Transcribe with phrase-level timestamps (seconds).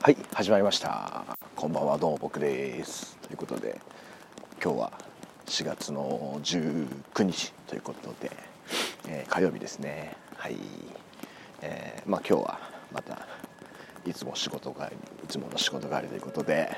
[0.00, 1.24] はい始まりました。
[1.56, 3.16] こんばんはどうも僕です。
[3.16, 3.80] ということで
[4.62, 4.92] 今日は
[5.46, 8.30] 4月の19日ということで、
[9.08, 10.16] えー、火曜日ですね。
[10.36, 10.56] はい、
[11.62, 12.60] えー、まあ今日は
[12.92, 13.26] また
[14.06, 14.86] いつも仕事帰り
[15.24, 16.76] いつもの仕事帰りということで、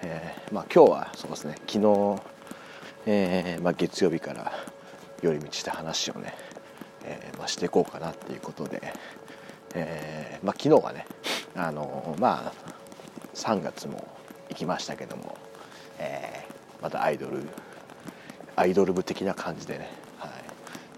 [0.00, 2.22] えー、まあ今日はそうですね昨日、
[3.04, 4.50] えーまあ、月曜日から
[5.20, 6.34] 寄り道した話をね、
[7.04, 8.94] えーまあ、していこうかなっていうことで、
[9.74, 11.06] えーまあ、昨日はね
[11.56, 12.52] あのまあ
[13.34, 14.06] 3月も
[14.50, 15.36] 行きましたけども、
[15.98, 17.48] えー、またアイドル
[18.56, 20.30] アイドル部的な感じでね、はい。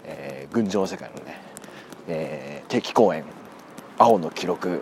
[0.05, 1.41] えー、群青世界のね、
[2.07, 3.25] えー、定期公演
[3.97, 4.81] 「青の記録」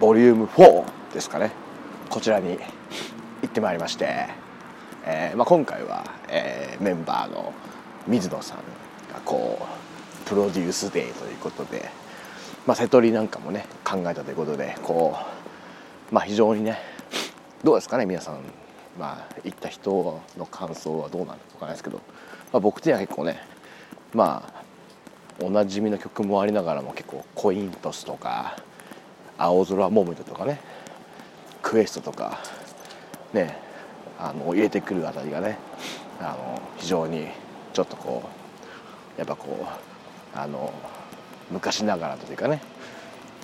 [0.00, 1.52] ボリューム4ですかね。
[2.08, 2.58] こちらに
[3.42, 4.26] 行ってまいりまして、
[5.04, 7.52] えーまあ、今回は、えー、メンバーの
[8.08, 8.58] 水野さん
[9.12, 11.90] がこうプロデュースデーということで
[12.66, 15.16] まあ、瀬戸りなんかもね考えたということでこ
[16.10, 16.78] う、まあ、非常にね
[17.64, 18.40] どうですかね皆さん、
[18.98, 21.96] まあ、行った人の感想はどうなのかわからないですけど、
[22.52, 23.40] まあ、僕的には結構ね
[24.12, 24.60] まあ
[25.42, 28.56] おなじみの曲もありながらも結構コイントスとか
[29.38, 30.60] 青空モムドとかね
[31.62, 32.40] クエストとか
[33.32, 33.56] ね
[34.18, 35.58] あの入れてくるあたりがね
[36.20, 37.26] あの非常に
[37.72, 38.22] ちょっとこ
[39.16, 39.66] うやっぱこ
[40.34, 40.72] うあの
[41.50, 42.60] 昔ながらというかね。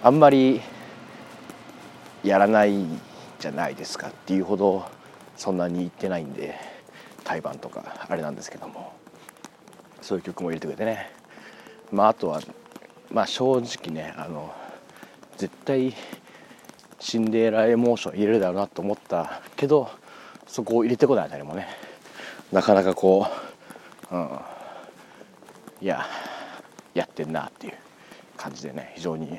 [0.02, 0.60] あんまり
[2.22, 2.84] やらない
[3.38, 4.86] じゃないですかっていうほど
[5.36, 6.54] そんなに行ってないんで
[7.24, 8.96] 対バンとかあれなんですけども。
[10.06, 11.10] そういう曲も入れてくれてね。
[11.90, 12.40] まああとは
[13.10, 14.54] まあ正直ねあの
[15.36, 15.92] 絶対
[17.00, 19.90] シンデレラエモーション入れるだろうなと思ったけど
[20.46, 21.66] そこを入れてこないあたりもね
[22.52, 23.26] なかなかこ
[24.12, 24.30] う、うん、
[25.80, 26.06] いや
[26.94, 27.74] やってんなっていう。
[28.36, 29.30] 感じでね非常に、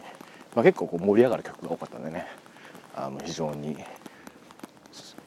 [0.55, 2.27] まあ、結構こう盛り上がる曲が多かったんでね
[2.95, 3.77] あの非常に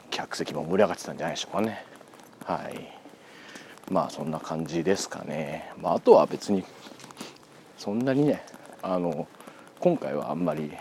[0.09, 1.85] 客席も盛り上がってたんじゃないでしょうかね。
[2.45, 3.01] はい。
[3.91, 6.63] まあそんな感じですかね、まあ、あとは別に
[7.77, 8.41] そんなにね
[8.81, 9.27] あの
[9.79, 10.71] 今回はあんまり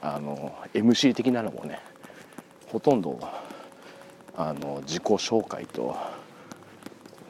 [0.00, 1.80] あの MC 的なのもね
[2.66, 3.18] ほとんど
[4.36, 5.96] あの自己紹介と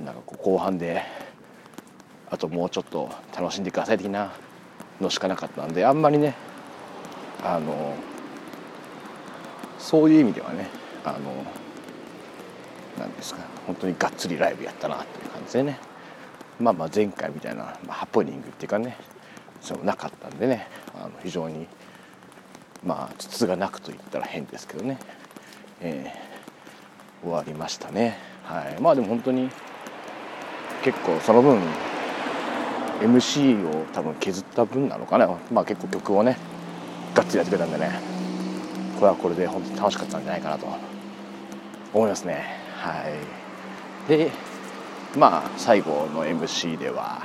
[0.05, 1.03] なんかこう後半で
[2.31, 4.33] あともうちょっと楽しんでください的な
[5.01, 6.35] のしかなかったんであんまりね
[7.43, 7.95] あの
[9.79, 10.69] そういう意味ではね
[11.05, 11.19] あの
[12.99, 15.79] なんですか本当にがっつりライブやったなっていう感じでね
[16.59, 18.97] まあまあ前回みたいな、まあ、ハプニングっていうかね
[19.61, 21.67] そうなかったんでねあの非常に
[22.85, 24.99] まあ筒がなくと言ったら変ですけどね、
[25.81, 28.19] えー、終わりましたね。
[28.45, 28.81] はい。
[28.81, 29.51] まあでも本当に
[30.83, 31.61] 結構その分
[33.01, 35.29] MC を多分削った分なのかな。
[35.53, 36.37] まあ結構曲をね
[37.15, 38.01] がっつりやってくれたんでね。
[38.97, 40.67] これはこれで本当に楽しかったんじゃないかなと。
[41.95, 42.45] 思いますね。
[42.77, 44.09] はい。
[44.09, 44.31] で
[45.17, 47.23] まあ最後の MC では、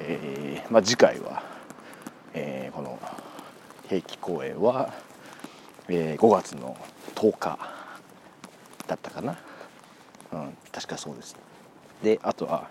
[0.00, 1.42] えーまあ、次回は、
[2.32, 2.98] えー、この
[3.88, 4.94] 定期公演は、
[5.88, 6.76] えー、5月の
[7.14, 7.58] 10日
[8.86, 9.36] だったかな。
[10.32, 11.36] うん確かそうです。
[12.02, 12.68] であとは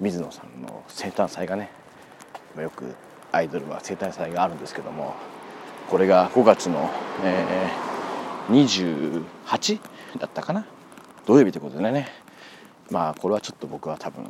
[0.00, 1.70] 水野さんの生誕祭がね
[2.58, 2.94] よく
[3.32, 5.14] アイドルは生誕祭があるんですけども
[5.88, 6.90] これが5月の、
[7.22, 9.24] えー、
[9.54, 9.78] 28
[10.18, 10.66] だったかな？
[11.26, 12.08] 土曜日ということでね。
[12.90, 14.24] まあこれはちょっと僕は多分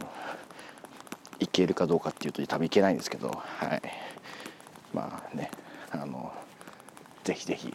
[1.40, 3.82] いけるかどうかっていうと多分いけないんですけどはい。
[4.92, 5.50] まあね
[5.90, 6.32] あの
[7.24, 7.72] ぜひぜひ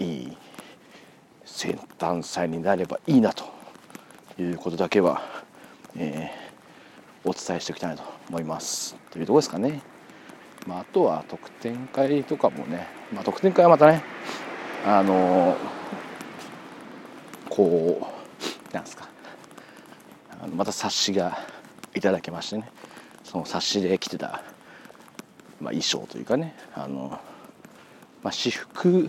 [0.00, 0.36] いい
[1.44, 3.44] 生誕祭になればいいなと
[4.38, 5.22] いうことだけは
[5.96, 8.96] えー、お伝えしておきたいと思います。
[9.10, 9.82] というとこですかね、
[10.66, 14.02] まあ、あとは特典会とかもね、まあ、特典会はまたね
[14.86, 15.56] あのー、
[17.48, 18.10] こ
[18.70, 19.08] うなんですか。
[20.42, 21.38] あのまた冊子が
[21.94, 22.70] いただけましてね。
[23.22, 24.42] その冊子で着てた、
[25.60, 26.54] まあ、衣装というかね。
[26.74, 27.18] あの、
[28.22, 29.08] まあ、私服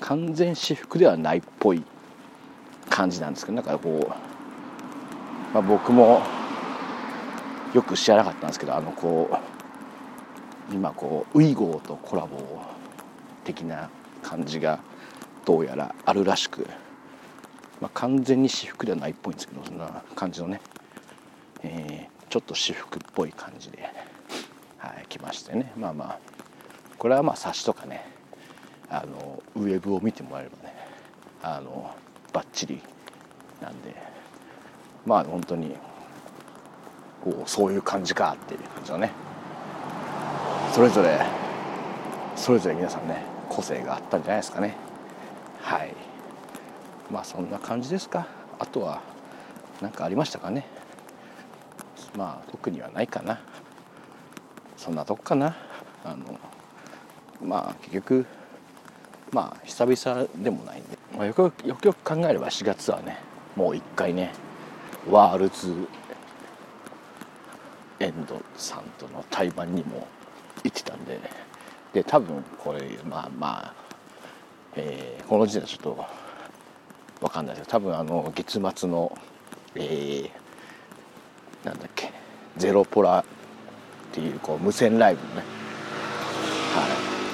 [0.00, 1.82] 完全私服ではないっぽい
[2.88, 4.29] 感じなんですけどなんかこう
[5.52, 6.22] まあ、僕も
[7.74, 9.28] よく知らなかったんですけどあのこ
[10.70, 12.38] う今こうウイゴーとコラボ
[13.44, 13.90] 的な
[14.22, 14.78] 感じが
[15.44, 16.68] どうやらあるらしく、
[17.80, 20.60] まあ、完全に私服ではないっぽいんですけどそんな感じのね、
[21.62, 23.88] えー、ちょっと私服っぽい感じで、
[24.78, 25.72] はい、来ましてね。
[25.76, 26.18] まあまあ
[26.98, 28.06] これはまあ冊子とかね
[28.88, 30.74] あのウェブを見てもらえればね
[31.42, 31.90] あの
[32.32, 32.80] バッチリ
[33.60, 34.19] なんで。
[35.06, 35.74] まあ本当に
[37.24, 39.12] こうそういう感じかっていう感じのね。
[40.72, 41.20] それぞれ
[42.36, 44.76] それぞれ皆さんね個性があったんじゃないですかね。
[45.60, 45.94] はい。
[47.10, 48.26] まあそんな感じですか。
[48.58, 49.02] あとは
[49.80, 50.66] 何かありましたかね。
[52.16, 53.40] まあ特にはないかな。
[54.76, 55.56] そんなとこかな。
[56.04, 56.38] あの
[57.42, 58.26] まあ結局
[59.32, 63.18] まあ久々でもないんで、まあ、よくよくよく考えれば4月はね
[63.56, 64.32] もう一回ね
[65.08, 65.74] ワールズ
[68.00, 70.06] エンドさんとの対バンにも
[70.64, 71.18] 行ってたんで
[71.92, 73.74] で多分これまあまあ、
[74.76, 76.06] えー、この時点でちょっと
[77.20, 79.16] 分かんないですけど多分あの月末の
[79.76, 82.12] えー、なんだっけ
[82.56, 83.24] ゼロポラっ
[84.12, 85.42] ていうこう無線ライブのね、は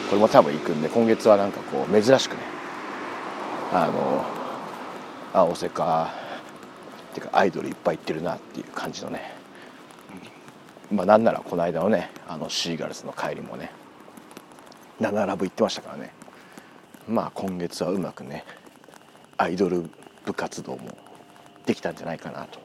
[0.07, 2.43] い、これも多分行くんで今月はなんかこう珍しくね
[3.73, 4.25] あの
[5.33, 6.26] 青瀬か
[7.17, 9.33] ていうかアイドルいっぱい行ってるなっていう感じのね。
[10.91, 13.73] まあなんならこの間のねあのシーガルズの帰りもね
[15.01, 16.13] 7ラブ行ってましたからね。
[17.09, 18.45] まあ今月はうまくね
[19.39, 19.89] アイドル
[20.27, 20.97] 部活動も
[21.65, 22.61] できたんじゃないかなと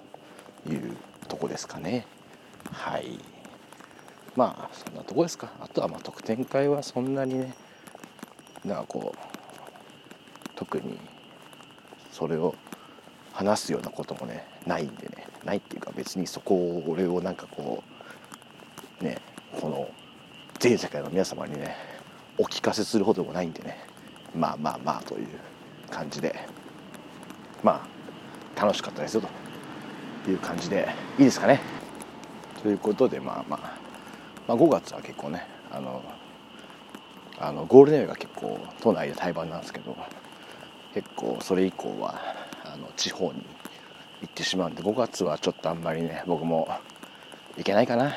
[0.69, 2.05] いうとこですかね。
[2.71, 3.19] はい。
[4.35, 5.49] まあそんなとこですか。
[5.61, 7.55] あとはまあ特典会はそんなにね
[8.65, 10.99] なんかこう特に
[12.11, 12.53] それを
[13.33, 15.27] 話すようなこともねないんでね。
[15.43, 17.83] ないっていうか別にそこを俺をなんかこ
[19.01, 19.17] うね
[19.59, 19.89] この
[20.59, 21.75] 全世界の皆様にね
[22.37, 23.77] お聞かせするほどもないんでね。
[24.35, 25.27] まあまあまあという
[25.89, 26.61] 感じで。
[27.63, 29.21] まあ楽しかったですよ
[30.25, 30.87] という感じで
[31.17, 31.59] いいですかね。
[32.61, 33.77] ということでまあまあ、
[34.47, 36.03] まあ、5月は結構ねあの
[37.39, 39.97] あのゴールデンウェイが結構都内で対バンなんですけど
[40.93, 42.19] 結構それ以降は
[42.73, 43.43] あの地方に
[44.21, 46.69] 行ってしまうんで5月はちょっとあんまりね僕も
[47.57, 48.13] 行けないかな。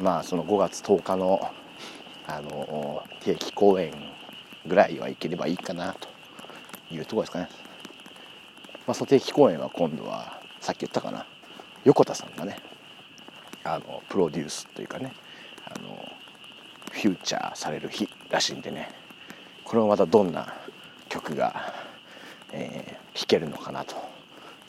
[0.00, 1.40] まあその5月10日の
[2.26, 3.92] あの定期公演
[4.66, 6.08] ぐらいは行ければいいかなと
[6.94, 7.48] いうとこですかね、
[8.86, 11.26] まあ、その定期公演は今度はさっき言ったかな。
[11.84, 12.58] 横田さんがね
[13.64, 15.12] あのプロデュースというかね
[15.66, 15.98] あの
[16.92, 18.88] フューチャーされる日らしいんでね
[19.64, 20.54] これもまたどんな
[21.08, 21.72] 曲が、
[22.52, 22.81] え、
[23.14, 23.96] 弾けるのかなと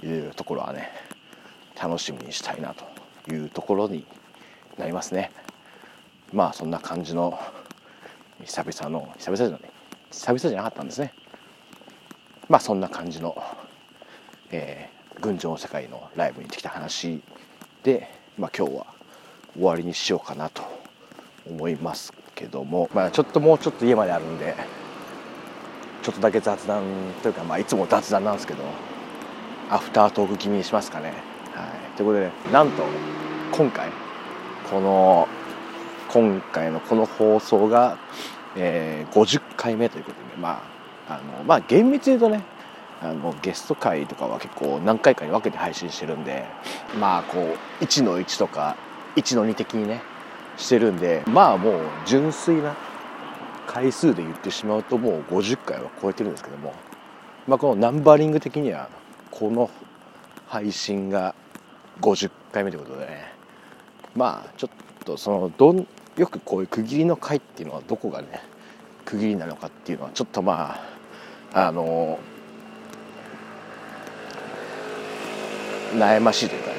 [0.06, 0.90] いうところはね
[1.82, 4.06] 楽しみにしたいなというところに
[4.78, 5.32] なりますね。
[6.32, 7.40] まあそんな感じの
[8.44, 9.60] 久々の久々じゃない
[10.12, 11.14] 久々じゃなかったんですね。
[12.50, 13.42] まあそんな感じの、
[14.52, 17.22] えー、群青の世界のライブに行ってきた話
[17.84, 18.86] で、まあ、今日は
[19.54, 20.64] 終わりにしようかなと
[21.46, 24.56] 思いますけども、まあ、ちょっともうちょっと家まであるんで
[26.04, 26.84] ちょっとだけ雑談
[27.22, 28.64] というか、まあ、いつも雑談なんですけど
[29.70, 31.14] アフタートーク気味にしますかね。
[31.54, 32.84] はい、ということで、ね、なんと
[33.52, 33.90] 今回
[34.70, 35.28] この
[36.10, 37.98] 今回のこの放送が、
[38.56, 40.62] えー、50回目ということで、ま
[41.08, 42.44] ああのまあ厳密に言うとね
[43.02, 46.46] あのゲスト会とかは結構何回かに分けて配信してるんで
[47.00, 48.76] まあこう1の1とか
[49.16, 50.02] 1の2的にね
[50.58, 52.76] してるんでまあもう純粋な
[53.68, 56.74] 回数で言ってしまうともう50回は超えてるんですけども、
[57.48, 58.90] まあ、このナンバリング的には
[59.32, 59.70] この
[60.48, 61.36] 配信が
[62.02, 63.34] 50回目ということでね
[64.16, 65.88] まあちょっとそのどん
[66.18, 68.42] よくこういう区切りの回っていうのはどこがね
[69.06, 70.80] 区切りなのかっていうのはちょっとま
[71.54, 72.20] ああの
[75.94, 76.76] 悩ましいというかね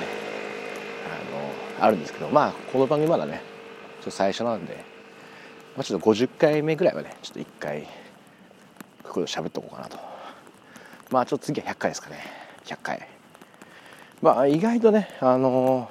[1.78, 3.42] あのあるんですけどまあこの番組まだね
[4.00, 4.84] ちょっと最初なんで、
[5.76, 9.98] まあ、ちょっと50回目ぐらいはねちょっと一回こういうこと喋っとこうかなと。
[11.10, 12.18] まあちょっと次は100回ですかね。
[12.64, 13.08] 100回。
[14.22, 15.90] まあ意外とねあの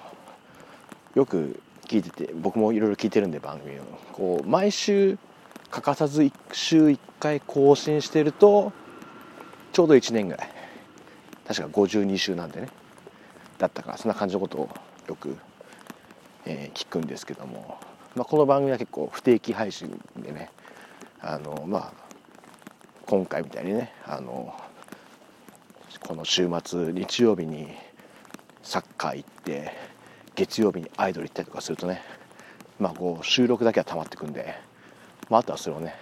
[1.16, 3.84] よく聞いてて僕もいろいろ聞いてるんで番組を。
[4.14, 5.18] こう毎週
[5.70, 8.72] 欠かさず1週1回更新してると
[9.72, 10.50] ちょうど1年ぐらい。
[11.48, 12.70] 確か52週なんでね。
[13.58, 14.70] だったからそんな感じのことを
[15.08, 15.38] よく、
[16.46, 17.80] えー、聞くんですけども、
[18.16, 20.52] まあ、この番組は結構不定期配信でね
[21.20, 21.94] あのまあ
[23.08, 24.54] 今回みたいにねあの
[26.00, 27.70] この週末日曜日に
[28.62, 29.72] サッカー行って
[30.36, 32.04] 月曜日にアイドル行ったりとかするとね
[32.80, 34.54] まあこう収録だけは溜まってくんで、
[35.30, 35.96] まあ、あとはそれをね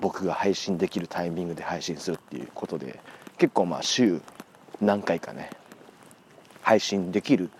[0.00, 2.98] 僕が配信できるタイミングで配信するっていうことで
[3.38, 4.20] 結構まあ週
[4.80, 5.50] 何回かね
[6.62, 7.50] 配信できる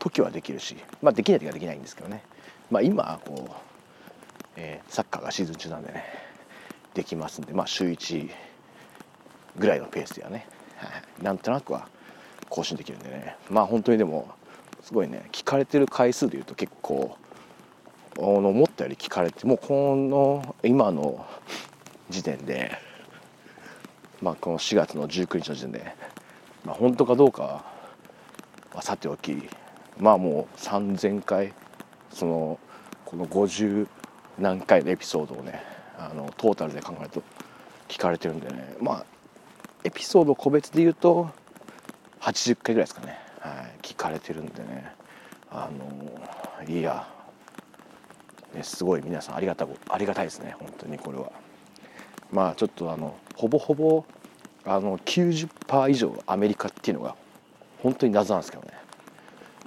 [0.00, 2.24] 時はできるし、まあ、できない時はできないんですけどね、
[2.70, 3.52] まあ、今こう、
[4.56, 6.04] えー、サッカーがシーズン中なんでね
[6.94, 8.30] できますんで、まあ、週1
[9.58, 10.46] ぐらいのペースではね、
[11.22, 11.88] なんとなくは
[12.48, 13.36] 更新できるんでね。
[13.48, 14.28] まあ本当にでも
[14.82, 17.16] すごいね聞かれてる回数でいうと結構
[18.16, 21.26] 思ったより聞かれてもうこの今の
[22.08, 22.72] 時点で、
[24.20, 25.94] まあ、この4月の19日の時点で、
[26.64, 27.64] まあ、本当かどうか
[28.72, 29.36] はさておき
[29.98, 31.52] まあもう3,000回
[32.12, 32.58] その
[33.04, 33.86] この50
[34.38, 35.62] 何回のエピソードをね
[35.98, 37.22] あのトータルで考えると
[37.88, 38.76] 聞かれてるんでね。
[38.80, 39.06] まあ
[39.84, 41.30] エピソード個別で言うと
[42.20, 44.92] 80回ぐらいですかね、はい、聞かれてるんでね。
[45.50, 47.08] あのいや、
[48.54, 50.54] ね、すごい皆さんありがたありがたいですね。
[50.58, 51.32] 本当にこれは。
[52.30, 54.04] まあちょっとあのほぼほぼ
[54.64, 57.16] あの90%以上アメリカっていうのが
[57.82, 58.80] 本当に謎なんですけどね。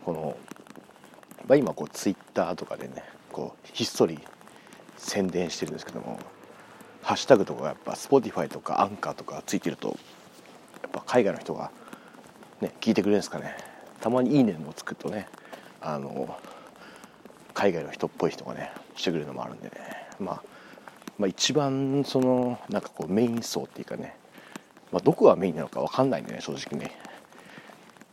[0.05, 0.37] この、
[1.53, 4.17] まあ、今こうツイッターとかでねこうひっそり
[4.97, 6.17] 宣伝してるんですけども
[7.03, 11.69] ハッシュタグとかやっぱ Spotify とかアンカーとかついてるとやっぱ海外の人が
[12.59, 13.55] ね聞いてくれるんですかね。
[14.01, 15.27] たまに「いいね」もつくとね
[15.79, 16.35] あの
[17.53, 19.73] 海外の人っぽい人がねしてくれるのもあるんでね、
[20.19, 20.43] まあ、
[21.19, 24.15] まあ一番そのなんかこうメイン層っていうかね、
[24.91, 26.97] まあ、どこがメインなのか分かんないんでね正直ね。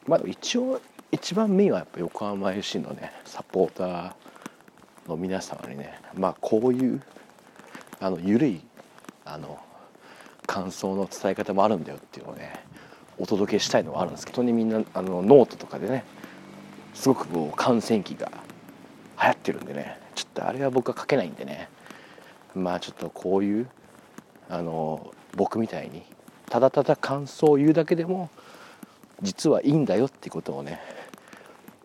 [0.06, 0.78] まあ一応
[1.12, 4.12] 一番メインはやっぱ横浜 FC のねサポーター
[5.08, 7.02] の皆様にねまあこういう
[8.00, 8.60] あの緩い
[9.24, 9.58] あの
[10.46, 12.64] 感想の伝え方もあるんだよっていうのをね
[13.18, 16.04] お届けしたいのはあるんですけど本当にみんなあのノートとかでね
[16.94, 18.30] すごくこう感染期が
[19.20, 21.68] 流行ってるんでねちょっとあれは僕は書けないんでね
[22.54, 23.68] まあちょっとこういう
[24.48, 26.02] あの僕みたいに
[26.48, 28.30] ただただ感想を言うだけでも
[29.22, 30.80] 実はいいんだよってことをね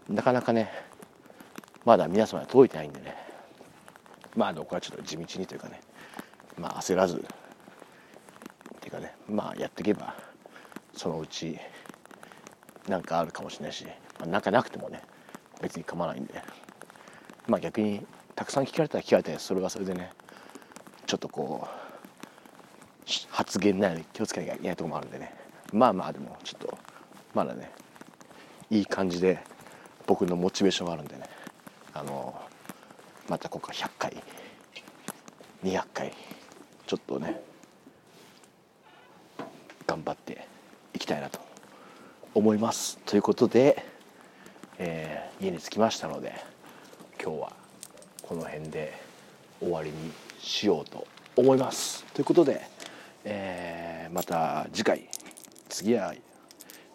[0.09, 0.71] なかなかね
[1.85, 3.15] まだ皆様に届いてないんでね。
[4.35, 5.79] まあ僕はちょっと地道にというかね。
[6.57, 7.17] まあ焦らず。
[7.17, 7.19] っ
[8.79, 9.15] ていうかね。
[9.29, 10.15] まあやっていけば
[10.95, 11.57] そのうち
[12.88, 13.91] なんかあるかもしれないし、ま
[14.24, 15.01] あ、なんかなくてもね
[15.62, 16.41] 別に構わないんで。
[17.47, 20.12] まあ逆にたくさん聞かれたら聞かれてそれはそれでね
[21.05, 21.85] ちょっとこう
[23.29, 25.35] 発言ないように気をつけなきゃいけないとこもあるんでね。
[25.71, 26.77] まあまあでもちょっと
[27.33, 27.71] まだね
[28.71, 29.39] いい感じで
[30.07, 31.24] 僕のモチベーションがあるんでね。
[31.93, 32.39] あの
[33.27, 34.24] また今回100回
[35.63, 36.13] 200回
[36.85, 37.41] ちょっとね
[39.88, 40.45] 頑張って
[40.93, 41.39] いきたいなと
[42.33, 42.97] 思います。
[43.05, 43.83] ということで、
[44.77, 46.35] えー、家に着きましたので
[47.21, 47.53] 今日は
[48.21, 48.93] この辺で
[49.59, 52.03] 終わりにしようと思います。
[52.13, 52.62] ということで、
[53.24, 55.09] えー、また次回
[55.69, 56.13] 次は、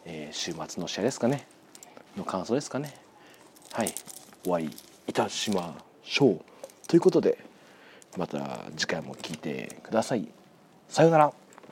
[0.04, 1.46] えー、週末の試合ですかね。
[2.16, 2.99] の感想ですかね。
[3.80, 3.94] はい
[4.46, 4.70] お会い
[5.08, 6.40] いたしましょう
[6.86, 7.38] ということで
[8.18, 10.28] また次回も聴いてください。
[10.86, 11.39] さようなら。